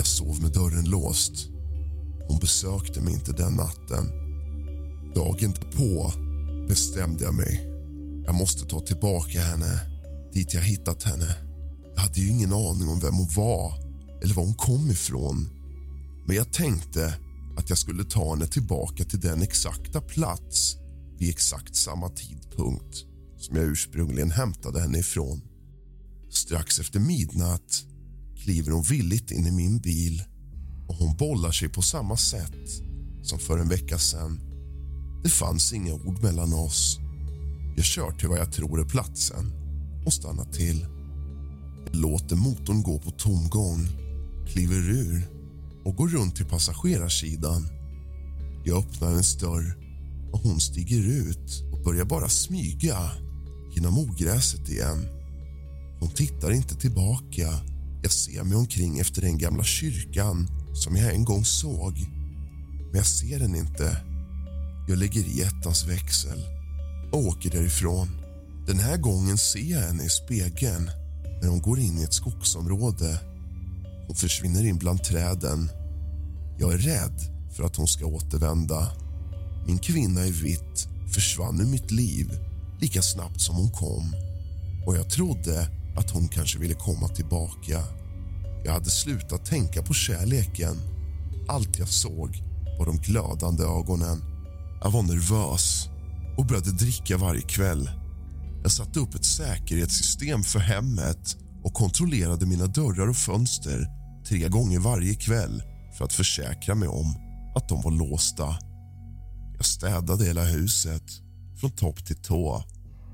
Jag 0.00 0.06
sov 0.06 0.42
med 0.42 0.52
dörren 0.52 0.84
låst. 0.84 1.48
Hon 2.28 2.38
besökte 2.38 3.00
mig 3.00 3.14
inte 3.14 3.32
den 3.32 3.52
natten. 3.52 4.06
Dagen 5.14 5.52
på 5.76 6.12
bestämde 6.68 7.24
jag 7.24 7.34
mig. 7.34 7.68
Jag 8.26 8.34
måste 8.34 8.66
ta 8.66 8.80
tillbaka 8.80 9.40
henne 9.40 9.80
dit 10.32 10.54
jag 10.54 10.60
hittat 10.60 11.02
henne. 11.02 11.36
Jag 11.94 12.02
hade 12.02 12.20
ju 12.20 12.28
ingen 12.28 12.52
aning 12.52 12.88
om 12.88 13.00
vem 13.00 13.14
hon 13.14 13.28
var 13.36 13.72
eller 14.22 14.34
var 14.34 14.44
hon 14.44 14.54
kom 14.54 14.90
ifrån. 14.90 15.48
Men 16.26 16.36
jag 16.36 16.52
tänkte 16.52 17.14
att 17.58 17.68
jag 17.68 17.78
skulle 17.78 18.04
ta 18.04 18.34
henne 18.34 18.46
tillbaka 18.46 19.04
till 19.04 19.20
den 19.20 19.42
exakta 19.42 20.00
plats 20.00 20.76
vid 21.18 21.30
exakt 21.30 21.76
samma 21.76 22.08
tidpunkt 22.08 22.96
som 23.38 23.56
jag 23.56 23.64
ursprungligen 23.64 24.30
hämtade 24.30 24.80
henne 24.80 24.98
ifrån. 24.98 25.40
Strax 26.30 26.78
efter 26.78 27.00
midnatt 27.00 27.89
kliver 28.50 28.72
hon 28.72 28.82
villigt 28.82 29.30
in 29.30 29.46
i 29.46 29.50
min 29.50 29.78
bil 29.78 30.22
och 30.88 30.94
hon 30.94 31.16
bollar 31.16 31.50
sig 31.50 31.68
på 31.68 31.82
samma 31.82 32.16
sätt 32.16 32.82
som 33.22 33.38
för 33.38 33.58
en 33.58 33.68
vecka 33.68 33.98
sen. 33.98 34.40
Det 35.22 35.28
fanns 35.28 35.72
inga 35.72 35.94
ord 35.94 36.22
mellan 36.22 36.52
oss. 36.52 36.98
Jag 37.76 37.84
kör 37.84 38.10
till 38.10 38.28
vad 38.28 38.38
jag 38.38 38.52
tror 38.52 38.80
är 38.80 38.84
platsen 38.84 39.52
och 40.06 40.12
stannar 40.12 40.44
till. 40.44 40.86
Jag 41.86 41.96
låter 41.96 42.36
motorn 42.36 42.82
gå 42.82 42.98
på 42.98 43.10
tomgång, 43.10 43.86
kliver 44.46 44.90
ur 44.90 45.28
och 45.84 45.96
går 45.96 46.08
runt 46.08 46.36
till 46.36 46.46
passagerarsidan. 46.46 47.68
Jag 48.64 48.78
öppnar 48.78 49.08
hennes 49.08 49.38
dörr 49.38 49.76
och 50.32 50.40
hon 50.40 50.60
stiger 50.60 51.02
ut 51.02 51.64
och 51.72 51.84
börjar 51.84 52.04
bara 52.04 52.28
smyga 52.28 53.10
genom 53.74 53.98
ogräset 53.98 54.68
igen. 54.68 55.08
Hon 56.00 56.10
tittar 56.10 56.52
inte 56.52 56.74
tillbaka. 56.74 57.60
Jag 58.02 58.12
ser 58.12 58.44
mig 58.44 58.56
omkring 58.56 58.98
efter 58.98 59.22
den 59.22 59.38
gamla 59.38 59.64
kyrkan 59.64 60.48
som 60.74 60.96
jag 60.96 61.14
en 61.14 61.24
gång 61.24 61.44
såg. 61.44 61.94
Men 62.86 62.96
jag 62.96 63.06
ser 63.06 63.38
den 63.38 63.54
inte. 63.54 63.96
Jag 64.88 64.98
lägger 64.98 65.20
i 65.20 65.42
ettans 65.42 65.86
växel 65.86 66.44
och 67.12 67.26
åker 67.26 67.50
därifrån. 67.50 68.08
Den 68.66 68.78
här 68.78 68.96
gången 68.96 69.38
ser 69.38 69.70
jag 69.72 69.80
henne 69.80 70.04
i 70.04 70.08
spegeln 70.08 70.90
när 71.42 71.48
hon 71.48 71.62
går 71.62 71.78
in 71.78 71.98
i 71.98 72.02
ett 72.02 72.14
skogsområde. 72.14 73.20
Hon 74.06 74.16
försvinner 74.16 74.66
in 74.66 74.78
bland 74.78 75.04
träden. 75.04 75.70
Jag 76.58 76.72
är 76.72 76.78
rädd 76.78 77.20
för 77.56 77.64
att 77.64 77.76
hon 77.76 77.88
ska 77.88 78.06
återvända. 78.06 78.92
Min 79.66 79.78
kvinna 79.78 80.26
i 80.26 80.30
vitt 80.30 80.88
försvann 81.14 81.60
ur 81.60 81.66
mitt 81.66 81.90
liv 81.90 82.38
lika 82.80 83.02
snabbt 83.02 83.40
som 83.40 83.56
hon 83.56 83.70
kom. 83.70 84.14
Och 84.86 84.96
jag 84.96 85.10
trodde 85.10 85.79
att 86.00 86.10
hon 86.10 86.28
kanske 86.28 86.58
ville 86.58 86.74
komma 86.74 87.08
tillbaka. 87.08 87.84
Jag 88.64 88.72
hade 88.72 88.90
slutat 88.90 89.44
tänka 89.44 89.82
på 89.82 89.94
kärleken. 89.94 90.76
Allt 91.48 91.78
jag 91.78 91.88
såg 91.88 92.42
var 92.78 92.86
de 92.86 92.96
glödande 92.96 93.62
ögonen. 93.64 94.22
Jag 94.82 94.90
var 94.90 95.02
nervös 95.02 95.88
och 96.38 96.46
började 96.46 96.72
dricka 96.72 97.16
varje 97.16 97.42
kväll. 97.42 97.90
Jag 98.62 98.72
satte 98.72 99.00
upp 99.00 99.14
ett 99.14 99.24
säkerhetssystem 99.24 100.42
för 100.42 100.58
hemmet 100.58 101.36
och 101.62 101.74
kontrollerade 101.74 102.46
mina 102.46 102.66
dörrar 102.66 103.08
och 103.08 103.16
fönster 103.16 103.86
tre 104.28 104.48
gånger 104.48 104.78
varje 104.78 105.14
kväll 105.14 105.62
för 105.98 106.04
att 106.04 106.12
försäkra 106.12 106.74
mig 106.74 106.88
om 106.88 107.14
att 107.56 107.68
de 107.68 107.82
var 107.82 107.90
låsta. 107.90 108.56
Jag 109.56 109.64
städade 109.64 110.24
hela 110.24 110.44
huset 110.44 111.04
från 111.60 111.70
topp 111.70 112.06
till 112.06 112.22
tå 112.22 112.64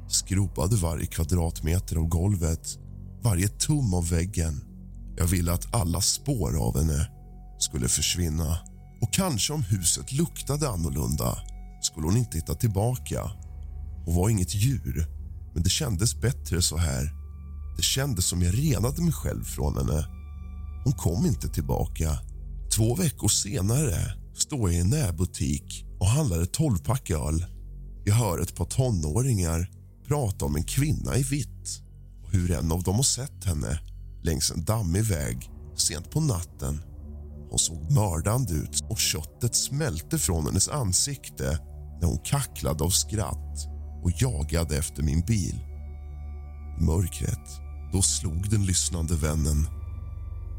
Skropade 0.09 0.77
varje 0.77 1.07
kvadratmeter 1.07 1.97
av 1.97 2.09
golvet, 2.09 2.79
varje 3.23 3.49
tum 3.49 3.95
av 3.95 4.09
väggen. 4.09 4.65
Jag 5.17 5.27
ville 5.27 5.53
att 5.53 5.75
alla 5.75 6.01
spår 6.01 6.57
av 6.63 6.79
henne 6.79 7.11
skulle 7.59 7.89
försvinna. 7.89 8.59
Och 9.03 9.13
kanske 9.13 9.53
om 9.53 9.63
huset 9.63 10.13
luktade 10.13 10.69
annorlunda 10.69 11.39
skulle 11.81 12.07
hon 12.07 12.17
inte 12.17 12.39
hitta 12.39 12.55
tillbaka. 12.55 13.31
Hon 14.05 14.15
var 14.15 14.29
inget 14.29 14.55
djur, 14.55 15.07
men 15.55 15.63
det 15.63 15.71
kändes 15.71 16.21
bättre 16.21 16.63
så 16.63 16.77
här. 16.77 17.11
Det 17.77 17.83
kändes 17.83 18.27
som 18.27 18.43
jag 18.43 18.59
renade 18.59 19.03
mig 19.03 19.13
själv 19.13 19.45
från 19.45 19.77
henne. 19.77 20.07
Hon 20.85 20.93
kom 20.93 21.27
inte 21.27 21.49
tillbaka. 21.49 22.19
Två 22.77 22.95
veckor 22.95 23.29
senare 23.29 23.97
står 24.35 24.71
jag 24.71 24.79
i 24.79 24.81
en 24.81 24.91
närbutik 24.91 25.87
och 26.01 26.07
handlar 26.07 26.43
ett 26.43 26.53
tolvpack 26.53 27.11
öl. 27.11 27.47
Jag 28.05 28.15
hör 28.15 28.39
ett 28.39 28.55
par 28.55 28.65
tonåringar 28.65 29.71
prata 30.09 30.45
om 30.45 30.57
en 30.57 30.65
kvinna 30.65 31.17
i 31.17 31.23
vitt 31.23 31.83
och 32.25 32.33
hur 32.33 32.51
en 32.51 32.73
av 32.73 32.83
dem 32.83 32.95
har 32.95 33.03
sett 33.03 33.45
henne 33.45 33.81
längs 34.23 34.51
en 34.51 34.65
dammig 34.65 35.05
väg 35.05 35.51
sent 35.77 36.11
på 36.11 36.21
natten. 36.21 36.83
Hon 37.51 37.59
såg 37.59 37.93
mördande 37.93 38.53
ut 38.53 38.85
och 38.91 38.99
köttet 38.99 39.55
smälte 39.55 40.19
från 40.19 40.47
hennes 40.47 40.69
ansikte 40.69 41.59
när 42.01 42.09
hon 42.09 42.19
kacklade 42.19 42.85
av 42.85 42.91
skratt 42.91 43.67
och 44.03 44.11
jagade 44.23 44.79
efter 44.79 45.03
min 45.03 45.21
bil. 45.21 45.55
I 46.81 46.85
mörkret 46.85 47.61
då 47.93 48.03
slog 48.03 48.51
den 48.51 48.67
lyssnande 48.67 49.15
vännen 49.15 49.67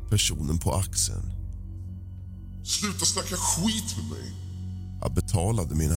personen 0.09 0.59
på 0.59 0.73
axeln. 0.73 1.31
Sluta 2.65 3.05
snacka 3.05 3.35
skit 3.35 3.97
med 3.97 4.09
mig. 4.09 4.31
Jag 5.01 5.13
betalade 5.13 5.75
mina 5.75 5.96